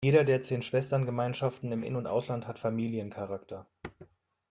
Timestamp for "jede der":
0.03-0.41